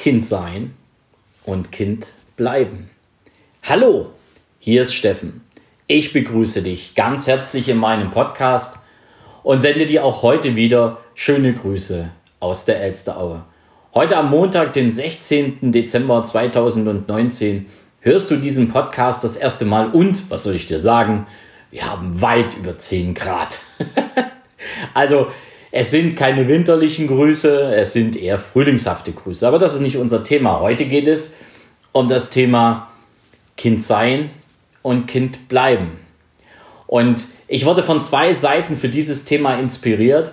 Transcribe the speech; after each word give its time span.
Kind 0.00 0.24
sein 0.24 0.72
und 1.44 1.72
Kind 1.72 2.12
bleiben. 2.34 2.88
Hallo, 3.64 4.12
hier 4.58 4.80
ist 4.80 4.94
Steffen. 4.94 5.42
Ich 5.88 6.14
begrüße 6.14 6.62
dich 6.62 6.94
ganz 6.94 7.26
herzlich 7.26 7.68
in 7.68 7.76
meinem 7.76 8.10
Podcast 8.10 8.78
und 9.42 9.60
sende 9.60 9.86
dir 9.86 10.02
auch 10.06 10.22
heute 10.22 10.56
wieder 10.56 11.02
schöne 11.12 11.52
Grüße 11.52 12.08
aus 12.38 12.64
der 12.64 12.80
Elsteraue. 12.80 13.44
Heute 13.92 14.16
am 14.16 14.30
Montag, 14.30 14.72
den 14.72 14.90
16. 14.90 15.70
Dezember 15.70 16.24
2019, 16.24 17.66
hörst 18.00 18.30
du 18.30 18.36
diesen 18.36 18.72
Podcast 18.72 19.22
das 19.22 19.36
erste 19.36 19.66
Mal 19.66 19.90
und, 19.90 20.30
was 20.30 20.44
soll 20.44 20.54
ich 20.54 20.64
dir 20.64 20.78
sagen, 20.78 21.26
wir 21.70 21.84
haben 21.84 22.22
weit 22.22 22.56
über 22.56 22.78
10 22.78 23.12
Grad. 23.12 23.60
also, 24.94 25.26
es 25.72 25.90
sind 25.90 26.16
keine 26.16 26.48
winterlichen 26.48 27.06
Grüße, 27.06 27.74
es 27.74 27.92
sind 27.92 28.16
eher 28.16 28.38
frühlingshafte 28.38 29.12
Grüße. 29.12 29.46
Aber 29.46 29.58
das 29.58 29.74
ist 29.74 29.80
nicht 29.80 29.96
unser 29.96 30.24
Thema. 30.24 30.60
Heute 30.60 30.84
geht 30.86 31.06
es 31.06 31.36
um 31.92 32.08
das 32.08 32.30
Thema 32.30 32.88
Kind 33.56 33.82
sein 33.82 34.30
und 34.82 35.06
Kind 35.06 35.48
bleiben. 35.48 35.98
Und 36.86 37.26
ich 37.46 37.66
wurde 37.66 37.84
von 37.84 38.00
zwei 38.00 38.32
Seiten 38.32 38.76
für 38.76 38.88
dieses 38.88 39.24
Thema 39.24 39.58
inspiriert, 39.58 40.32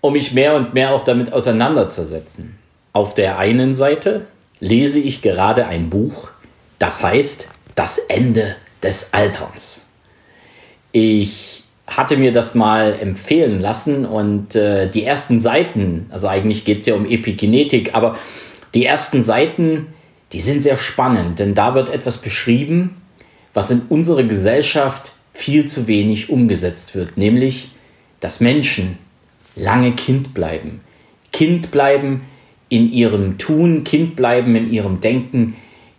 um 0.00 0.14
mich 0.14 0.32
mehr 0.32 0.56
und 0.56 0.74
mehr 0.74 0.92
auch 0.92 1.04
damit 1.04 1.32
auseinanderzusetzen. 1.32 2.58
Auf 2.92 3.14
der 3.14 3.38
einen 3.38 3.74
Seite 3.74 4.26
lese 4.58 4.98
ich 4.98 5.22
gerade 5.22 5.66
ein 5.66 5.90
Buch, 5.90 6.30
das 6.78 7.02
heißt 7.02 7.48
Das 7.76 7.98
Ende 7.98 8.56
des 8.82 9.14
Alterns. 9.14 9.86
Ich 10.90 11.61
hatte 11.96 12.16
mir 12.16 12.32
das 12.32 12.54
mal 12.54 12.94
empfehlen 13.00 13.60
lassen 13.60 14.06
und 14.06 14.54
äh, 14.54 14.88
die 14.90 15.04
ersten 15.04 15.40
Seiten, 15.40 16.06
also 16.10 16.26
eigentlich 16.28 16.64
geht 16.64 16.80
es 16.80 16.86
ja 16.86 16.94
um 16.94 17.08
Epigenetik, 17.08 17.94
aber 17.94 18.18
die 18.74 18.84
ersten 18.86 19.22
Seiten, 19.22 19.88
die 20.32 20.40
sind 20.40 20.62
sehr 20.62 20.78
spannend, 20.78 21.38
denn 21.38 21.54
da 21.54 21.74
wird 21.74 21.90
etwas 21.90 22.18
beschrieben, 22.18 23.02
was 23.52 23.70
in 23.70 23.82
unserer 23.88 24.22
Gesellschaft 24.22 25.12
viel 25.34 25.66
zu 25.66 25.86
wenig 25.86 26.30
umgesetzt 26.30 26.94
wird, 26.94 27.16
nämlich, 27.16 27.70
dass 28.20 28.40
Menschen 28.40 28.98
lange 29.54 29.92
Kind 29.92 30.34
bleiben. 30.34 30.80
Kind 31.32 31.70
bleiben 31.70 32.22
in 32.68 32.90
ihrem 32.90 33.38
Tun, 33.38 33.84
Kind 33.84 34.16
bleiben 34.16 34.56
in 34.56 34.72
ihrem 34.72 35.00
Denken, 35.00 35.56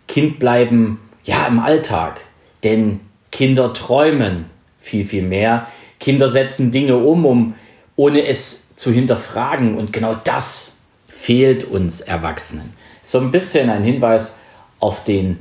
Kind 0.08 0.38
bleiben 0.38 0.98
ja 1.24 1.46
im 1.46 1.60
Alltag. 1.60 2.20
Denn 2.64 3.00
Kinder 3.30 3.72
träumen 3.72 4.46
viel, 4.80 5.04
viel 5.04 5.22
mehr. 5.22 5.68
Kinder 6.00 6.28
setzen 6.28 6.70
Dinge 6.70 6.96
um, 6.96 7.24
um 7.26 7.54
ohne 7.96 8.26
es 8.26 8.74
zu 8.76 8.92
hinterfragen. 8.92 9.76
Und 9.76 9.92
genau 9.92 10.14
das 10.24 10.78
fehlt 11.08 11.64
uns 11.64 12.00
Erwachsenen. 12.00 12.74
So 13.02 13.18
ein 13.20 13.30
bisschen 13.30 13.70
ein 13.70 13.84
Hinweis 13.84 14.38
auf 14.80 15.04
den 15.04 15.38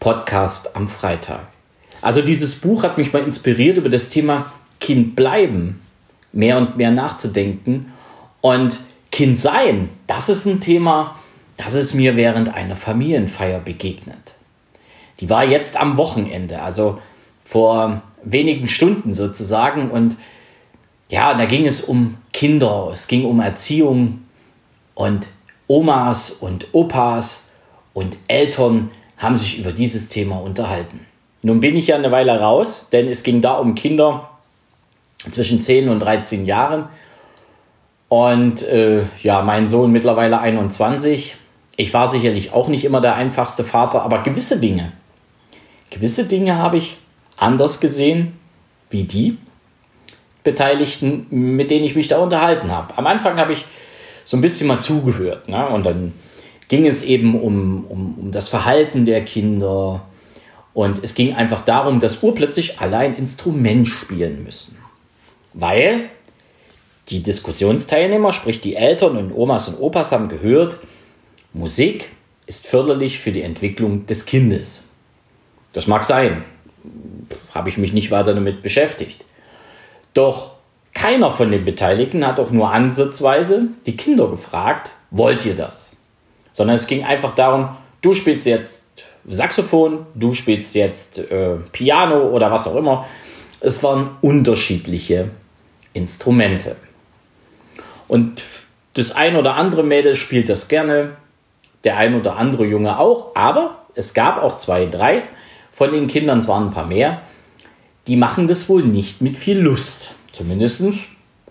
Podcast 0.00 0.76
am 0.76 0.88
Freitag. 0.88 1.48
Also 2.02 2.22
dieses 2.22 2.56
Buch 2.56 2.82
hat 2.82 2.98
mich 2.98 3.12
mal 3.12 3.22
inspiriert, 3.22 3.78
über 3.78 3.88
das 3.88 4.08
Thema 4.08 4.52
Kind 4.80 5.16
bleiben 5.16 5.80
mehr 6.32 6.58
und 6.58 6.76
mehr 6.76 6.90
nachzudenken. 6.90 7.92
Und 8.40 8.80
Kind 9.10 9.38
sein, 9.38 9.88
das 10.06 10.28
ist 10.28 10.46
ein 10.46 10.60
Thema, 10.60 11.16
das 11.56 11.74
ist 11.74 11.94
mir 11.94 12.16
während 12.16 12.54
einer 12.54 12.76
Familienfeier 12.76 13.60
begegnet. 13.60 14.34
Die 15.20 15.30
war 15.30 15.44
jetzt 15.44 15.78
am 15.78 15.96
Wochenende, 15.96 16.60
also 16.60 17.00
vor 17.44 18.02
wenigen 18.26 18.68
Stunden 18.68 19.14
sozusagen. 19.14 19.90
Und 19.90 20.16
ja, 21.08 21.34
da 21.34 21.46
ging 21.46 21.66
es 21.66 21.80
um 21.80 22.18
Kinder, 22.32 22.90
es 22.92 23.08
ging 23.08 23.24
um 23.24 23.40
Erziehung 23.40 24.22
und 24.94 25.28
Omas 25.68 26.30
und 26.30 26.68
Opas 26.72 27.52
und 27.94 28.16
Eltern 28.28 28.90
haben 29.16 29.36
sich 29.36 29.58
über 29.58 29.72
dieses 29.72 30.08
Thema 30.08 30.36
unterhalten. 30.36 31.06
Nun 31.42 31.60
bin 31.60 31.76
ich 31.76 31.88
ja 31.88 31.96
eine 31.96 32.10
Weile 32.10 32.38
raus, 32.40 32.88
denn 32.92 33.08
es 33.08 33.22
ging 33.22 33.40
da 33.40 33.54
um 33.54 33.74
Kinder 33.74 34.30
zwischen 35.30 35.60
10 35.60 35.88
und 35.88 36.00
13 36.00 36.44
Jahren. 36.44 36.88
Und 38.08 38.62
äh, 38.62 39.02
ja, 39.22 39.42
mein 39.42 39.66
Sohn 39.66 39.92
mittlerweile 39.92 40.40
21. 40.40 41.36
Ich 41.76 41.94
war 41.94 42.08
sicherlich 42.08 42.52
auch 42.52 42.68
nicht 42.68 42.84
immer 42.84 43.00
der 43.00 43.14
einfachste 43.14 43.64
Vater, 43.64 44.02
aber 44.02 44.22
gewisse 44.22 44.60
Dinge, 44.60 44.92
gewisse 45.90 46.26
Dinge 46.26 46.56
habe 46.56 46.78
ich 46.78 46.96
anders 47.36 47.80
gesehen 47.80 48.38
wie 48.90 49.04
die 49.04 49.38
Beteiligten, 50.44 51.26
mit 51.30 51.70
denen 51.70 51.84
ich 51.84 51.96
mich 51.96 52.08
da 52.08 52.18
unterhalten 52.18 52.70
habe. 52.70 52.96
Am 52.96 53.06
Anfang 53.06 53.36
habe 53.36 53.52
ich 53.52 53.64
so 54.24 54.36
ein 54.36 54.40
bisschen 54.40 54.68
mal 54.68 54.80
zugehört. 54.80 55.48
Ne? 55.48 55.68
Und 55.68 55.84
dann 55.84 56.12
ging 56.68 56.86
es 56.86 57.02
eben 57.02 57.40
um, 57.40 57.84
um, 57.86 58.14
um 58.18 58.30
das 58.32 58.48
Verhalten 58.48 59.04
der 59.04 59.24
Kinder. 59.24 60.04
Und 60.72 61.02
es 61.02 61.14
ging 61.14 61.34
einfach 61.34 61.62
darum, 61.62 62.00
dass 62.00 62.22
urplötzlich 62.22 62.80
alle 62.80 62.98
ein 62.98 63.16
Instrument 63.16 63.88
spielen 63.88 64.44
müssen. 64.44 64.76
Weil 65.52 66.10
die 67.08 67.22
Diskussionsteilnehmer, 67.22 68.32
sprich 68.32 68.60
die 68.60 68.76
Eltern 68.76 69.16
und 69.16 69.32
Omas 69.32 69.68
und 69.68 69.80
Opas, 69.80 70.12
haben 70.12 70.28
gehört, 70.28 70.78
Musik 71.52 72.10
ist 72.46 72.66
förderlich 72.66 73.18
für 73.18 73.32
die 73.32 73.42
Entwicklung 73.42 74.06
des 74.06 74.26
Kindes. 74.26 74.84
Das 75.72 75.86
mag 75.86 76.04
sein 76.04 76.44
habe 77.54 77.68
ich 77.68 77.78
mich 77.78 77.92
nicht 77.92 78.10
weiter 78.10 78.34
damit 78.34 78.62
beschäftigt. 78.62 79.24
Doch 80.14 80.52
keiner 80.94 81.30
von 81.30 81.50
den 81.50 81.64
Beteiligten 81.64 82.26
hat 82.26 82.40
auch 82.40 82.50
nur 82.50 82.70
ansatzweise 82.70 83.68
die 83.84 83.96
Kinder 83.96 84.28
gefragt, 84.28 84.90
wollt 85.10 85.44
ihr 85.44 85.54
das? 85.54 85.92
Sondern 86.52 86.76
es 86.76 86.86
ging 86.86 87.04
einfach 87.04 87.34
darum, 87.34 87.68
du 88.00 88.14
spielst 88.14 88.46
jetzt 88.46 88.86
Saxophon, 89.26 90.06
du 90.14 90.34
spielst 90.34 90.74
jetzt 90.74 91.18
äh, 91.30 91.56
Piano 91.72 92.28
oder 92.28 92.50
was 92.50 92.66
auch 92.66 92.76
immer. 92.76 93.06
Es 93.60 93.82
waren 93.82 94.10
unterschiedliche 94.22 95.30
Instrumente. 95.92 96.76
Und 98.08 98.42
das 98.94 99.12
ein 99.12 99.36
oder 99.36 99.54
andere 99.54 99.82
Mädel 99.82 100.14
spielt 100.14 100.48
das 100.48 100.68
gerne, 100.68 101.16
der 101.84 101.96
ein 101.98 102.14
oder 102.14 102.36
andere 102.36 102.64
Junge 102.64 102.98
auch, 102.98 103.34
aber 103.34 103.86
es 103.94 104.14
gab 104.14 104.42
auch 104.42 104.56
zwei, 104.56 104.86
drei 104.86 105.22
von 105.76 105.92
den 105.92 106.06
Kindern, 106.06 106.38
es 106.38 106.48
waren 106.48 106.68
ein 106.68 106.72
paar 106.72 106.86
mehr, 106.86 107.20
die 108.06 108.16
machen 108.16 108.48
das 108.48 108.66
wohl 108.70 108.82
nicht 108.82 109.20
mit 109.20 109.36
viel 109.36 109.58
Lust. 109.58 110.12
Zumindest 110.32 110.82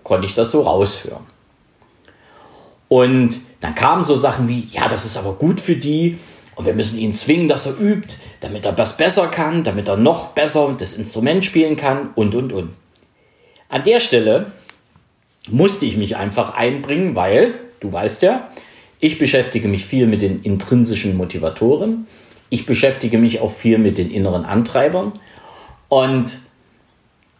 konnte 0.01 0.25
ich 0.25 0.33
das 0.33 0.49
so 0.49 0.63
raushören. 0.63 1.23
Und 2.87 3.37
dann 3.61 3.75
kamen 3.75 4.03
so 4.03 4.15
Sachen 4.15 4.47
wie, 4.47 4.67
ja, 4.71 4.87
das 4.87 5.05
ist 5.05 5.15
aber 5.17 5.33
gut 5.33 5.59
für 5.59 5.75
die 5.75 6.17
und 6.55 6.65
wir 6.65 6.73
müssen 6.73 6.97
ihn 6.97 7.13
zwingen, 7.13 7.47
dass 7.47 7.67
er 7.67 7.79
übt, 7.79 8.15
damit 8.39 8.65
er 8.65 8.75
was 8.75 8.97
besser 8.97 9.27
kann, 9.27 9.63
damit 9.63 9.87
er 9.87 9.97
noch 9.97 10.29
besser 10.29 10.73
das 10.75 10.95
Instrument 10.95 11.45
spielen 11.45 11.75
kann 11.75 12.09
und, 12.15 12.33
und, 12.33 12.51
und. 12.51 12.71
An 13.69 13.83
der 13.83 13.99
Stelle 13.99 14.47
musste 15.49 15.85
ich 15.85 15.97
mich 15.97 16.17
einfach 16.17 16.55
einbringen, 16.55 17.13
weil, 17.13 17.53
du 17.79 17.93
weißt 17.93 18.23
ja, 18.23 18.49
ich 18.99 19.19
beschäftige 19.19 19.67
mich 19.67 19.85
viel 19.85 20.07
mit 20.07 20.23
den 20.23 20.41
intrinsischen 20.41 21.15
Motivatoren. 21.15 22.07
Ich 22.49 22.65
beschäftige 22.65 23.17
mich 23.17 23.41
auch 23.41 23.51
viel 23.51 23.77
mit 23.77 23.97
den 23.97 24.11
inneren 24.11 24.45
Antreibern. 24.45 25.13
Und 25.89 26.39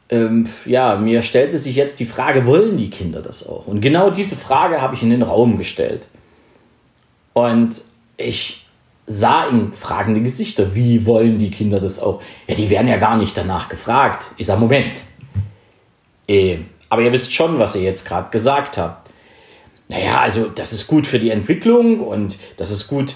ähm, 0.10 0.48
ja, 0.66 0.96
mir 0.98 1.22
stellte 1.22 1.58
sich 1.58 1.76
jetzt 1.76 2.00
die 2.00 2.06
Frage, 2.06 2.46
wollen 2.46 2.78
die 2.78 2.90
Kinder 2.90 3.22
das 3.22 3.48
auch? 3.48 3.68
Und 3.68 3.82
genau 3.82 4.10
diese 4.10 4.36
Frage 4.36 4.82
habe 4.82 4.96
ich 4.96 5.04
in 5.04 5.10
den 5.10 5.24
Raum 5.24 5.58
gestellt. 5.58 6.08
Und 7.34 7.82
ich 8.18 8.66
sah 9.08 9.46
in 9.46 9.74
fragende 9.74 10.22
Gesichter, 10.22 10.74
wie 10.74 11.06
wollen 11.06 11.38
die 11.38 11.52
Kinder 11.52 11.80
das 11.80 12.02
auch? 12.02 12.22
Ja, 12.48 12.56
die 12.56 12.70
werden 12.70 12.88
ja 12.88 12.98
gar 12.98 13.18
nicht 13.18 13.36
danach 13.38 13.70
gefragt. 13.70 14.26
Ich 14.38 14.48
sage, 14.48 14.60
Moment. 14.60 15.02
Äh, 16.28 16.60
aber 16.90 17.02
ihr 17.02 17.12
wisst 17.12 17.34
schon, 17.34 17.60
was 17.60 17.76
ihr 17.76 17.84
jetzt 17.84 18.08
gerade 18.08 18.30
gesagt 18.32 18.78
habt. 18.78 19.10
Naja, 19.88 20.20
also 20.20 20.46
das 20.46 20.74
ist 20.74 20.88
gut 20.88 21.06
für 21.06 21.20
die 21.20 21.30
Entwicklung 21.30 22.00
und 22.00 22.38
das 22.58 22.72
ist 22.72 22.88
gut 22.88 23.16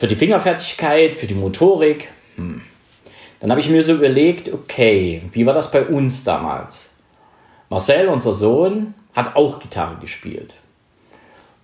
für 0.00 0.08
die 0.08 0.16
Fingerfertigkeit, 0.16 1.14
für 1.14 1.26
die 1.26 1.34
Motorik. 1.34 2.08
Hm. 2.36 2.62
Dann 3.38 3.50
habe 3.50 3.60
ich 3.60 3.68
mir 3.68 3.82
so 3.82 3.92
überlegt, 3.92 4.50
okay, 4.50 5.20
wie 5.32 5.44
war 5.44 5.52
das 5.52 5.70
bei 5.70 5.84
uns 5.84 6.24
damals? 6.24 6.96
Marcel, 7.68 8.08
unser 8.08 8.32
Sohn, 8.32 8.94
hat 9.12 9.36
auch 9.36 9.60
Gitarre 9.60 9.98
gespielt. 10.00 10.54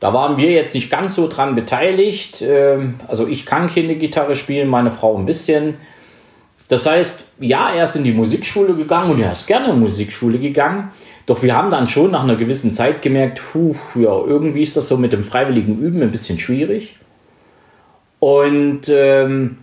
Da 0.00 0.12
waren 0.12 0.36
wir 0.36 0.50
jetzt 0.50 0.74
nicht 0.74 0.90
ganz 0.90 1.14
so 1.14 1.28
dran 1.28 1.54
beteiligt. 1.54 2.42
Ähm, 2.42 3.00
also 3.08 3.26
ich 3.26 3.46
kann 3.46 3.70
keine 3.74 3.96
Gitarre 3.96 4.36
spielen, 4.36 4.68
meine 4.68 4.90
Frau 4.90 5.16
ein 5.16 5.24
bisschen. 5.24 5.78
Das 6.68 6.84
heißt, 6.84 7.24
ja, 7.40 7.70
er 7.70 7.84
ist 7.84 7.96
in 7.96 8.04
die 8.04 8.12
Musikschule 8.12 8.74
gegangen 8.74 9.12
und 9.12 9.20
er 9.22 9.32
ist 9.32 9.46
gerne 9.46 9.68
in 9.68 9.76
die 9.76 9.80
Musikschule 9.80 10.38
gegangen. 10.38 10.90
Doch 11.24 11.42
wir 11.42 11.56
haben 11.56 11.70
dann 11.70 11.88
schon 11.88 12.10
nach 12.10 12.24
einer 12.24 12.36
gewissen 12.36 12.74
Zeit 12.74 13.00
gemerkt, 13.00 13.40
puh, 13.50 13.74
ja, 13.94 14.12
irgendwie 14.12 14.62
ist 14.62 14.76
das 14.76 14.88
so 14.88 14.98
mit 14.98 15.14
dem 15.14 15.24
freiwilligen 15.24 15.78
Üben 15.78 16.02
ein 16.02 16.12
bisschen 16.12 16.38
schwierig. 16.38 16.96
Und 18.18 18.88
ähm, 18.88 19.58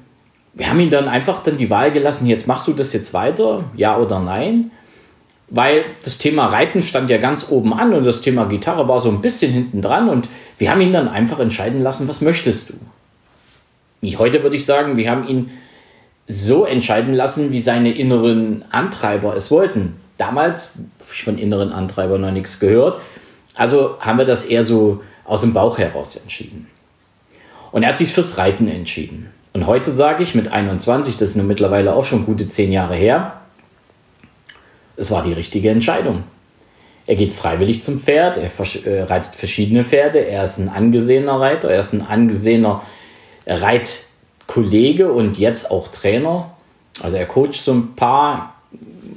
wir 0.53 0.69
haben 0.69 0.79
ihn 0.79 0.89
dann 0.89 1.07
einfach 1.07 1.41
dann 1.44 1.57
die 1.57 1.69
Wahl 1.69 1.91
gelassen, 1.91 2.27
jetzt 2.27 2.47
machst 2.47 2.67
du 2.67 2.73
das 2.73 2.94
jetzt 2.94 3.13
weiter, 3.13 3.63
ja 3.75 3.97
oder 3.97 4.19
nein. 4.19 4.71
Weil 5.50 5.85
das 6.03 6.17
Thema 6.17 6.47
Reiten 6.47 6.81
stand 6.81 7.09
ja 7.09 7.17
ganz 7.17 7.50
oben 7.50 7.73
an 7.73 7.94
und 7.94 8.05
das 8.05 8.21
Thema 8.21 8.45
Gitarre 8.45 8.88
war 8.88 9.00
so 9.00 9.09
ein 9.09 9.21
bisschen 9.21 9.51
hinten 9.51 9.81
dran 9.81 10.09
und 10.09 10.27
wir 10.57 10.71
haben 10.71 10.81
ihn 10.81 10.94
dann 10.94 11.07
einfach 11.07 11.39
entscheiden 11.39 11.81
lassen, 11.81 12.07
was 12.07 12.21
möchtest 12.21 12.69
du? 12.69 12.73
wie 14.03 14.17
heute 14.17 14.44
würde 14.44 14.57
ich 14.57 14.65
sagen, 14.65 14.97
wir 14.97 15.09
haben 15.09 15.27
ihn 15.27 15.50
so 16.27 16.65
entscheiden 16.65 17.13
lassen, 17.13 17.51
wie 17.53 17.59
seine 17.59 17.94
inneren 17.94 18.65
Antreiber 18.69 19.33
es 19.35 19.50
wollten. 19.50 19.95
Damals 20.17 20.75
habe 21.00 21.09
ich 21.13 21.23
von 21.23 21.38
inneren 21.38 21.71
Antreibern 21.71 22.19
noch 22.19 22.31
nichts 22.31 22.59
gehört. 22.59 23.00
Also 23.55 23.95
haben 24.01 24.17
wir 24.17 24.25
das 24.25 24.44
eher 24.44 24.63
so 24.63 25.01
aus 25.23 25.41
dem 25.41 25.53
Bauch 25.53 25.77
heraus 25.77 26.17
entschieden. 26.17 26.67
Und 27.74 27.81
er 27.81 27.90
hat 27.90 27.98
sich 27.98 28.14
fürs 28.14 28.38
Reiten 28.38 28.68
entschieden. 28.68 29.31
Und 29.52 29.66
heute 29.66 29.92
sage 29.92 30.22
ich 30.22 30.36
mit 30.36 30.48
21, 30.48 31.18
das 31.18 31.31
ist 31.31 31.36
nun 31.36 31.48
mittlerweile 31.48 31.96
auch 31.96 32.06
schon 32.06 32.25
gute 32.25 32.48
zehn 32.48 32.72
Jahre 32.72 32.94
her, 32.94 33.42
es 34.96 35.10
war 35.10 35.24
die 35.24 35.34
richtige 35.34 35.72
Entscheidung. 35.72 36.24
Er 37.08 37.16
geht 37.16 37.31
freiwillig 37.31 37.81
zum 37.81 38.00
Pferd, 38.00 38.38
er 38.38 38.52
äh, 38.86 39.02
reitet 39.02 39.34
verschiedene 39.34 39.84
Pferde, 39.84 40.20
er 40.20 40.46
ist 40.46 40.60
ein 40.60 40.70
angesehener 40.70 41.42
Reiter, 41.42 41.72
er 41.72 41.80
ist 41.80 41.94
ein 41.94 42.04
angesehener 42.04 42.84
Reitkollege 43.48 45.12
und 45.12 45.40
jetzt 45.40 45.72
auch 45.72 45.88
Trainer. 45.88 46.54
Also 47.02 47.18
er 47.18 47.25
coacht 47.25 47.56
so 47.56 47.74
ein 47.74 47.96
paar 47.96 48.62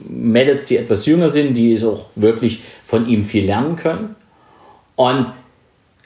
Mädels, 0.09 0.65
die 0.65 0.79
etwas 0.79 1.05
jünger 1.05 1.29
sind, 1.29 1.55
die 1.59 1.79
auch 1.85 2.07
wirklich 2.15 2.63
von 2.87 3.07
ihm 3.07 3.27
viel 3.27 3.45
lernen 3.45 3.77
können. 3.77 4.17
Und 4.97 5.31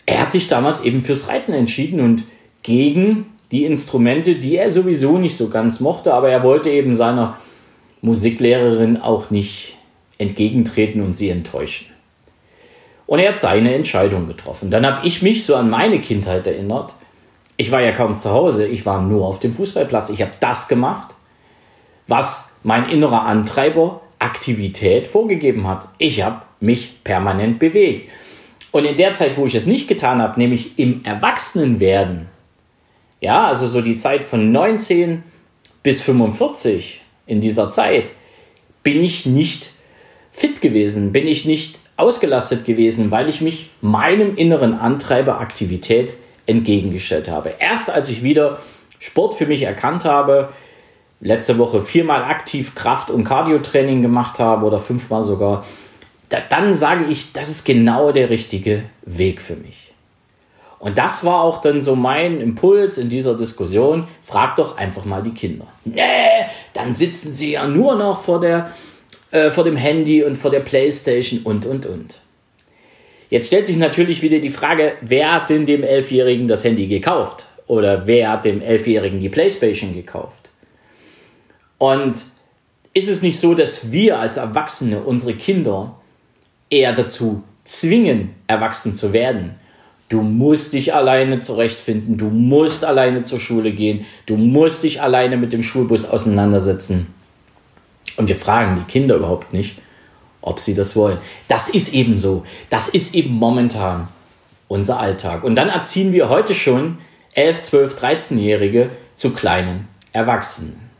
er 0.04 0.20
hat 0.20 0.32
sich 0.32 0.48
damals 0.48 0.80
eben 0.80 1.00
fürs 1.00 1.28
Reiten 1.28 1.52
entschieden 1.52 2.00
und 2.00 2.24
gegen 2.62 3.26
die 3.50 3.64
Instrumente, 3.64 4.36
die 4.36 4.56
er 4.56 4.70
sowieso 4.70 5.18
nicht 5.18 5.36
so 5.36 5.48
ganz 5.48 5.80
mochte, 5.80 6.14
aber 6.14 6.30
er 6.30 6.42
wollte 6.42 6.70
eben 6.70 6.94
seiner 6.94 7.36
Musiklehrerin 8.00 9.00
auch 9.00 9.30
nicht 9.30 9.76
entgegentreten 10.18 11.02
und 11.02 11.14
sie 11.14 11.30
enttäuschen. 11.30 11.88
Und 13.06 13.18
er 13.18 13.32
hat 13.32 13.40
seine 13.40 13.74
Entscheidung 13.74 14.28
getroffen. 14.28 14.70
Dann 14.70 14.86
habe 14.86 15.06
ich 15.06 15.20
mich 15.20 15.44
so 15.44 15.56
an 15.56 15.68
meine 15.68 16.00
Kindheit 16.00 16.46
erinnert. 16.46 16.94
Ich 17.56 17.72
war 17.72 17.82
ja 17.82 17.90
kaum 17.92 18.16
zu 18.16 18.30
Hause, 18.30 18.66
ich 18.66 18.86
war 18.86 19.02
nur 19.02 19.26
auf 19.26 19.40
dem 19.40 19.52
Fußballplatz. 19.52 20.10
Ich 20.10 20.22
habe 20.22 20.32
das 20.38 20.68
gemacht, 20.68 21.16
was 22.06 22.58
mein 22.62 22.88
innerer 22.88 23.22
Antreiber 23.22 24.00
Aktivität 24.20 25.06
vorgegeben 25.06 25.66
hat. 25.66 25.88
Ich 25.98 26.22
habe 26.22 26.42
mich 26.60 27.02
permanent 27.02 27.58
bewegt. 27.58 28.10
Und 28.70 28.84
in 28.84 28.96
der 28.96 29.12
Zeit, 29.14 29.36
wo 29.36 29.46
ich 29.46 29.54
es 29.54 29.66
nicht 29.66 29.88
getan 29.88 30.22
habe, 30.22 30.38
nämlich 30.38 30.78
im 30.78 31.02
Erwachsenenwerden, 31.04 32.28
ja, 33.20 33.46
also 33.46 33.66
so 33.66 33.80
die 33.80 33.96
Zeit 33.96 34.24
von 34.24 34.50
19 34.52 35.22
bis 35.82 36.02
45 36.02 37.00
in 37.26 37.40
dieser 37.40 37.70
Zeit, 37.70 38.12
bin 38.82 39.02
ich 39.02 39.26
nicht 39.26 39.70
fit 40.30 40.60
gewesen, 40.60 41.12
bin 41.12 41.26
ich 41.26 41.44
nicht 41.44 41.80
ausgelastet 41.96 42.64
gewesen, 42.64 43.10
weil 43.10 43.28
ich 43.28 43.40
mich 43.40 43.70
meinem 43.82 44.36
inneren 44.36 44.74
Antreiber 44.74 45.40
Aktivität 45.40 46.14
entgegengestellt 46.46 47.28
habe. 47.28 47.52
Erst 47.58 47.90
als 47.90 48.08
ich 48.08 48.22
wieder 48.22 48.58
Sport 48.98 49.34
für 49.34 49.46
mich 49.46 49.62
erkannt 49.62 50.04
habe, 50.04 50.48
letzte 51.20 51.58
Woche 51.58 51.82
viermal 51.82 52.24
aktiv 52.24 52.74
Kraft- 52.74 53.10
und 53.10 53.24
Cardiotraining 53.24 54.02
gemacht 54.02 54.38
habe 54.38 54.66
oder 54.66 54.78
fünfmal 54.78 55.22
sogar, 55.22 55.66
da, 56.30 56.38
dann 56.48 56.74
sage 56.74 57.04
ich, 57.10 57.32
das 57.32 57.48
ist 57.48 57.64
genau 57.64 58.12
der 58.12 58.30
richtige 58.30 58.84
Weg 59.02 59.42
für 59.42 59.56
mich. 59.56 59.89
Und 60.80 60.96
das 60.96 61.24
war 61.24 61.42
auch 61.42 61.60
dann 61.60 61.82
so 61.82 61.94
mein 61.94 62.40
Impuls 62.40 62.96
in 62.96 63.10
dieser 63.10 63.36
Diskussion. 63.36 64.08
Frag 64.22 64.56
doch 64.56 64.78
einfach 64.78 65.04
mal 65.04 65.22
die 65.22 65.34
Kinder. 65.34 65.66
Nee, 65.84 66.02
dann 66.72 66.94
sitzen 66.94 67.32
sie 67.32 67.52
ja 67.52 67.68
nur 67.68 67.96
noch 67.96 68.18
vor, 68.22 68.40
der, 68.40 68.72
äh, 69.30 69.50
vor 69.50 69.64
dem 69.64 69.76
Handy 69.76 70.24
und 70.24 70.36
vor 70.36 70.50
der 70.50 70.60
Playstation 70.60 71.42
und, 71.44 71.66
und, 71.66 71.84
und. 71.84 72.22
Jetzt 73.28 73.48
stellt 73.48 73.66
sich 73.66 73.76
natürlich 73.76 74.22
wieder 74.22 74.38
die 74.38 74.50
Frage, 74.50 74.94
wer 75.02 75.34
hat 75.34 75.50
denn 75.50 75.66
dem 75.66 75.82
Elfjährigen 75.84 76.48
das 76.48 76.64
Handy 76.64 76.86
gekauft? 76.86 77.44
Oder 77.66 78.06
wer 78.06 78.32
hat 78.32 78.46
dem 78.46 78.62
Elfjährigen 78.62 79.20
die 79.20 79.28
Playstation 79.28 79.94
gekauft? 79.94 80.50
Und 81.76 82.24
ist 82.94 83.08
es 83.08 83.20
nicht 83.20 83.38
so, 83.38 83.54
dass 83.54 83.92
wir 83.92 84.18
als 84.18 84.38
Erwachsene 84.38 85.00
unsere 85.00 85.34
Kinder 85.34 85.94
eher 86.70 86.94
dazu 86.94 87.44
zwingen, 87.64 88.34
erwachsen 88.46 88.94
zu 88.94 89.12
werden? 89.12 89.58
Du 90.10 90.22
musst 90.22 90.72
dich 90.72 90.92
alleine 90.92 91.38
zurechtfinden, 91.38 92.16
du 92.16 92.30
musst 92.30 92.84
alleine 92.84 93.22
zur 93.22 93.38
Schule 93.38 93.70
gehen, 93.70 94.04
du 94.26 94.36
musst 94.36 94.82
dich 94.82 95.00
alleine 95.00 95.36
mit 95.36 95.52
dem 95.52 95.62
Schulbus 95.62 96.04
auseinandersetzen. 96.04 97.06
Und 98.16 98.28
wir 98.28 98.34
fragen 98.34 98.76
die 98.84 98.90
Kinder 98.90 99.14
überhaupt 99.14 99.52
nicht, 99.52 99.78
ob 100.42 100.58
sie 100.58 100.74
das 100.74 100.96
wollen. 100.96 101.18
Das 101.46 101.68
ist 101.68 101.94
eben 101.94 102.18
so. 102.18 102.44
Das 102.70 102.88
ist 102.88 103.14
eben 103.14 103.34
momentan 103.34 104.08
unser 104.66 104.98
Alltag. 104.98 105.44
Und 105.44 105.54
dann 105.54 105.68
erziehen 105.68 106.12
wir 106.12 106.28
heute 106.28 106.54
schon 106.54 106.98
11, 107.34 107.62
12, 107.62 108.02
13-Jährige 108.02 108.90
zu 109.14 109.30
kleinen 109.30 109.86
Erwachsenen. 110.12 110.90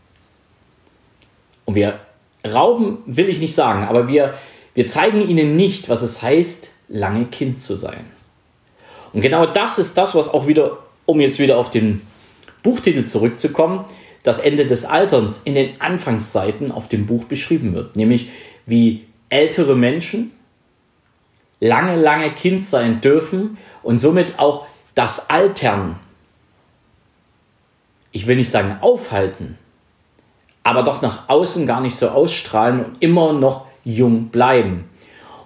Und 1.65 1.75
wir 1.75 1.99
rauben, 2.47 2.99
will 3.07 3.29
ich 3.29 3.41
nicht 3.41 3.57
sagen, 3.57 3.89
aber 3.89 4.07
wir, 4.07 4.35
wir 4.75 4.87
zeigen 4.87 5.29
ihnen 5.29 5.57
nicht, 5.57 5.89
was 5.89 6.03
es 6.03 6.23
heißt, 6.23 6.71
lange 6.89 7.25
Kind 7.25 7.59
zu 7.59 7.75
sein. 7.75 8.05
Und 9.13 9.23
genau 9.23 9.47
das 9.47 9.79
ist 9.79 9.97
das, 9.99 10.15
was 10.15 10.33
auch 10.33 10.47
wieder, 10.47 10.79
um 11.07 11.21
jetzt 11.21 11.39
wieder 11.39 11.59
auf 11.59 11.71
den 11.71 12.03
Buchtitel 12.63 13.05
zurückzukommen, 13.05 13.85
das 14.23 14.41
Ende 14.41 14.67
des 14.67 14.85
Alterns 14.85 15.43
in 15.45 15.55
den 15.55 15.81
Anfangsseiten 15.81 16.71
auf 16.71 16.89
dem 16.89 17.07
Buch 17.07 17.25
beschrieben 17.25 17.75
wird. 17.75 17.97
Nämlich 17.97 18.29
wie 18.67 19.07
ältere 19.29 19.75
Menschen 19.75 20.33
lange, 21.61 21.97
lange 22.01 22.31
Kind 22.33 22.65
sein 22.65 23.01
dürfen 23.01 23.59
und 23.83 23.99
somit 23.99 24.39
auch 24.39 24.67
das 24.95 25.31
Altern, 25.31 25.99
ich 28.13 28.27
will 28.27 28.37
nicht 28.37 28.51
sagen 28.51 28.79
aufhalten, 28.81 29.57
aber 30.63 30.83
doch 30.83 31.01
nach 31.01 31.29
außen 31.29 31.67
gar 31.67 31.81
nicht 31.81 31.97
so 31.97 32.09
ausstrahlen 32.09 32.85
und 32.85 33.03
immer 33.03 33.33
noch 33.33 33.67
jung 33.85 34.29
bleiben. 34.29 34.91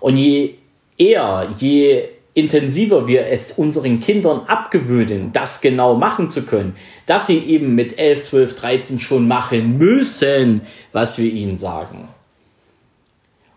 Und 0.00 0.16
je 0.16 0.56
eher, 0.96 1.48
je 1.58 2.08
intensiver 2.34 3.06
wir 3.06 3.28
es 3.28 3.52
unseren 3.52 4.00
Kindern 4.00 4.40
abgewöhnen, 4.46 5.32
das 5.32 5.60
genau 5.60 5.94
machen 5.94 6.28
zu 6.28 6.44
können, 6.44 6.76
dass 7.06 7.28
sie 7.28 7.38
eben 7.38 7.74
mit 7.76 7.98
11, 7.98 8.22
12, 8.22 8.54
13 8.56 9.00
schon 9.00 9.28
machen 9.28 9.78
müssen, 9.78 10.62
was 10.92 11.16
wir 11.18 11.32
ihnen 11.32 11.56
sagen. 11.56 12.08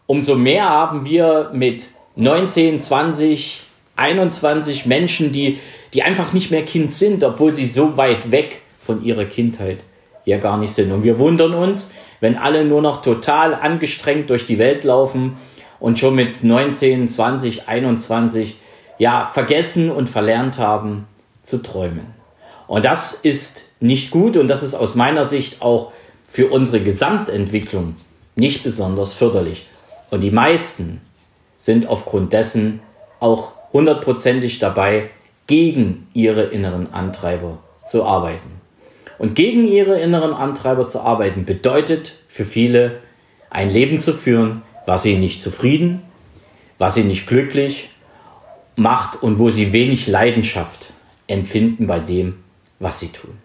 Umso 0.05 0.35
mehr 0.35 0.69
haben 0.69 1.05
wir 1.05 1.49
mit 1.53 1.87
19, 2.15 2.79
20, 2.79 3.61
21 3.95 4.85
Menschen, 4.85 5.31
die, 5.31 5.59
die 5.93 6.03
einfach 6.03 6.31
nicht 6.33 6.51
mehr 6.51 6.63
Kind 6.63 6.91
sind, 6.91 7.23
obwohl 7.23 7.51
sie 7.51 7.65
so 7.65 7.97
weit 7.97 8.31
weg 8.31 8.61
von 8.79 9.03
ihrer 9.03 9.25
Kindheit 9.25 9.83
ja 10.23 10.37
gar 10.37 10.57
nicht 10.57 10.71
sind. 10.71 10.91
Und 10.91 11.03
wir 11.03 11.17
wundern 11.19 11.53
uns, 11.53 11.93
wenn 12.19 12.37
alle 12.37 12.63
nur 12.63 12.81
noch 12.81 13.01
total 13.01 13.55
angestrengt 13.55 14.29
durch 14.29 14.45
die 14.45 14.59
Welt 14.59 14.83
laufen 14.83 15.37
und 15.79 15.99
schon 15.99 16.15
mit 16.15 16.43
19, 16.43 17.07
20, 17.07 17.67
21 17.67 18.57
ja 18.97 19.29
vergessen 19.31 19.91
und 19.91 20.09
verlernt 20.09 20.57
haben 20.57 21.07
zu 21.41 21.61
träumen. 21.61 22.13
Und 22.67 22.85
das 22.85 23.13
ist 23.13 23.65
nicht 23.79 24.11
gut 24.11 24.37
und 24.37 24.47
das 24.47 24.63
ist 24.63 24.75
aus 24.75 24.95
meiner 24.95 25.23
Sicht 25.23 25.61
auch 25.61 25.91
für 26.27 26.47
unsere 26.47 26.81
Gesamtentwicklung 26.81 27.95
nicht 28.35 28.63
besonders 28.63 29.13
förderlich. 29.13 29.65
Und 30.11 30.21
die 30.21 30.31
meisten 30.31 31.01
sind 31.57 31.87
aufgrund 31.87 32.33
dessen 32.33 32.81
auch 33.19 33.53
hundertprozentig 33.73 34.59
dabei, 34.59 35.09
gegen 35.47 36.07
ihre 36.13 36.43
inneren 36.43 36.93
Antreiber 36.93 37.59
zu 37.85 38.03
arbeiten. 38.03 38.61
Und 39.17 39.33
gegen 39.33 39.65
ihre 39.65 39.99
inneren 39.99 40.33
Antreiber 40.33 40.87
zu 40.87 40.99
arbeiten 40.99 41.45
bedeutet 41.45 42.13
für 42.27 42.45
viele 42.45 42.99
ein 43.49 43.71
Leben 43.71 43.99
zu 44.01 44.13
führen, 44.13 44.61
was 44.85 45.03
sie 45.03 45.17
nicht 45.17 45.41
zufrieden, 45.41 46.03
was 46.77 46.95
sie 46.95 47.03
nicht 47.03 47.27
glücklich 47.27 47.89
macht 48.77 49.21
und 49.21 49.39
wo 49.39 49.49
sie 49.49 49.73
wenig 49.73 50.07
Leidenschaft 50.07 50.93
empfinden 51.27 51.87
bei 51.87 51.99
dem, 51.99 52.35
was 52.79 52.99
sie 52.99 53.09
tun. 53.09 53.37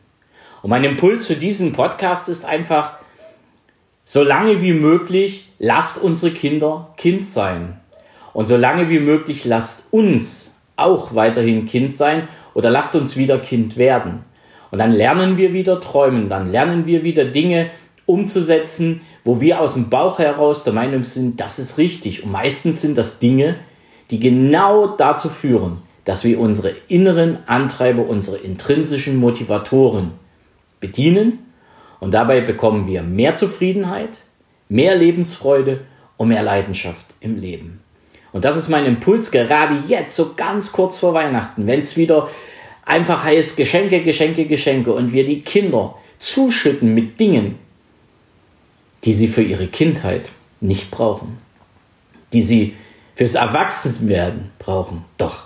Und 0.63 0.71
mein 0.71 0.85
Impuls 0.85 1.27
zu 1.27 1.35
diesem 1.35 1.73
Podcast 1.73 2.29
ist 2.29 2.45
einfach, 2.45 2.95
so 4.05 4.23
lange 4.23 4.63
wie 4.63 4.73
möglich 4.73 5.49
lasst 5.59 6.01
unsere 6.03 6.33
Kinder 6.33 6.93
Kind 6.97 7.25
sein. 7.25 7.81
Und 8.33 8.47
so 8.47 8.57
lange 8.57 8.89
wie 8.89 9.01
möglich 9.01 9.45
lasst 9.45 9.93
uns 9.93 10.57
auch 10.77 11.15
weiterhin 11.15 11.67
Kind 11.67 11.95
sein 11.95 12.29
oder 12.55 12.71
lasst 12.71 12.95
uns 12.95 13.17
wieder 13.17 13.39
Kind 13.39 13.77
werden. 13.77 14.25
Und 14.71 14.79
dann 14.79 14.93
lernen 14.93 15.37
wir 15.37 15.53
wieder 15.53 15.81
träumen, 15.81 16.29
dann 16.29 16.51
lernen 16.51 16.87
wir 16.87 17.05
wieder 17.05 17.25
Dinge 17.25 17.71
umzusetzen, 18.07 19.01
wo 19.25 19.41
wir 19.41 19.61
aus 19.61 19.75
dem 19.75 19.89
Bauch 19.89 20.19
heraus 20.19 20.65
der 20.65 20.73
Meinung 20.73 21.05
sind, 21.05 21.41
das 21.41 21.59
ist 21.59 21.79
richtig. 21.79 22.25
Und 22.25 22.33
meistens 22.33 22.83
sind 22.83 22.99
das 22.99 23.19
Dinge, 23.19 23.57
die 24.13 24.21
genau 24.21 24.89
dazu 24.89 25.31
führen, 25.31 25.79
dass 26.05 26.23
wir 26.23 26.39
unsere 26.39 26.75
inneren 26.87 27.39
Antreiber, 27.47 28.07
unsere 28.07 28.37
intrinsischen 28.37 29.17
Motivatoren 29.17 30.13
bedienen 30.81 31.39
und 31.99 32.13
dabei 32.13 32.43
bekommen 32.43 32.87
wir 32.87 33.03
mehr 33.03 33.37
Zufriedenheit, 33.37 34.19
mehr 34.69 34.95
Lebensfreude 34.95 35.81
und 36.19 36.29
mehr 36.29 36.43
Leidenschaft 36.43 37.07
im 37.21 37.41
Leben. 37.41 37.81
Und 38.33 38.45
das 38.45 38.57
ist 38.57 38.69
mein 38.69 38.85
Impuls 38.85 39.31
gerade 39.31 39.79
jetzt, 39.89 40.15
so 40.15 40.35
ganz 40.37 40.73
kurz 40.73 40.99
vor 40.99 41.15
Weihnachten, 41.15 41.67
wenn 41.67 41.81
es 41.81 41.97
wieder 41.97 42.29
einfach 42.85 43.25
heißt 43.25 43.57
Geschenke, 43.57 44.03
Geschenke, 44.03 44.45
Geschenke 44.47 44.93
und 44.93 45.13
wir 45.13 45.25
die 45.25 45.41
Kinder 45.41 45.95
zuschütten 46.19 46.93
mit 46.93 47.19
Dingen, 47.19 47.59
die 49.05 49.15
sie 49.15 49.29
für 49.29 49.43
ihre 49.43 49.69
Kindheit 49.69 50.29
nicht 50.61 50.91
brauchen, 50.91 51.39
die 52.33 52.43
sie 52.43 52.75
fürs 53.15 53.35
Erwachsenwerden 53.35 54.51
brauchen. 54.59 55.05
Doch 55.19 55.45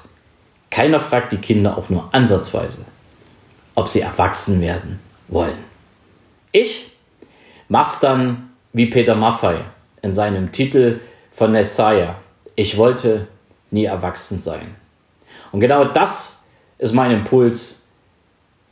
keiner 0.70 1.00
fragt 1.00 1.32
die 1.32 1.38
Kinder 1.38 1.78
auch 1.78 1.88
nur 1.88 2.12
ansatzweise, 2.14 2.84
ob 3.74 3.88
sie 3.88 4.00
erwachsen 4.00 4.60
werden 4.60 5.00
wollen. 5.28 5.58
Ich 6.52 6.92
mach's 7.68 8.00
dann 8.00 8.50
wie 8.72 8.86
Peter 8.86 9.14
Maffei 9.14 9.64
in 10.02 10.14
seinem 10.14 10.52
Titel 10.52 11.00
von 11.32 11.52
Messiah. 11.52 12.16
Ich 12.54 12.76
wollte 12.76 13.28
nie 13.70 13.84
erwachsen 13.84 14.38
sein. 14.38 14.74
Und 15.52 15.60
genau 15.60 15.84
das 15.84 16.44
ist 16.78 16.92
mein 16.92 17.10
Impuls 17.10 17.86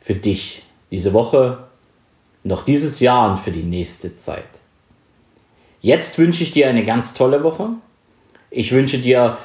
für 0.01 0.15
dich 0.15 0.63
diese 0.91 1.13
Woche, 1.13 1.65
noch 2.43 2.65
dieses 2.65 3.01
Jahr 3.01 3.31
und 3.31 3.39
für 3.39 3.51
die 3.51 3.63
nächste 3.63 4.17
Zeit. 4.17 4.45
Jetzt 5.81 6.19
wünsche 6.19 6.43
ich 6.43 6.53
dir 6.53 6.69
eine 6.69 6.85
ganz 6.85 7.15
tolle 7.15 7.43
Woche. 7.43 7.71
Ich 8.57 8.71
wünsche 8.71 8.99
dir 8.99 9.39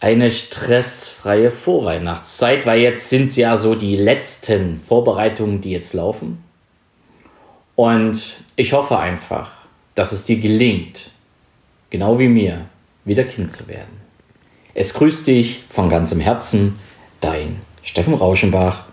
eine 0.00 0.32
stressfreie 0.32 1.52
Vorweihnachtszeit, 1.52 2.66
weil 2.66 2.80
jetzt 2.80 3.10
sind 3.10 3.26
es 3.26 3.36
ja 3.36 3.56
so 3.56 3.76
die 3.76 3.96
letzten 3.96 4.80
Vorbereitungen, 4.80 5.60
die 5.60 5.70
jetzt 5.70 5.94
laufen. 5.94 6.42
Und 7.76 8.40
ich 8.56 8.72
hoffe 8.72 8.98
einfach, 8.98 9.52
dass 9.94 10.10
es 10.10 10.24
dir 10.24 10.40
gelingt, 10.40 11.12
genau 11.90 12.18
wie 12.18 12.26
mir, 12.26 12.66
wieder 13.04 13.22
Kind 13.22 13.52
zu 13.52 13.68
werden. 13.68 14.00
Es 14.74 14.94
grüßt 14.94 15.28
dich 15.28 15.62
von 15.70 15.88
ganzem 15.88 16.18
Herzen, 16.18 16.76
dein 17.20 17.60
Steffen 17.84 18.14
Rauschenbach 18.14 18.87